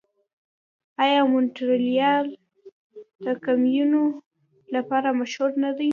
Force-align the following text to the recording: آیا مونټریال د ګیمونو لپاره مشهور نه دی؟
آیا 1.03 1.19
مونټریال 1.31 2.25
د 3.25 3.25
ګیمونو 3.43 4.03
لپاره 4.75 5.07
مشهور 5.19 5.51
نه 5.63 5.71
دی؟ 5.77 5.89